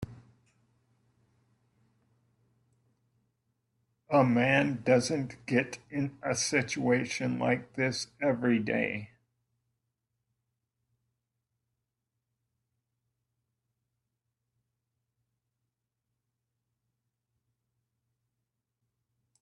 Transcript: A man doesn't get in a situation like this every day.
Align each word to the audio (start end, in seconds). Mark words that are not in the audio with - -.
A 4.09 4.23
man 4.23 4.81
doesn't 4.83 5.45
get 5.45 5.77
in 5.91 6.17
a 6.23 6.33
situation 6.33 7.37
like 7.37 7.73
this 7.75 8.07
every 8.19 8.57
day. 8.57 9.11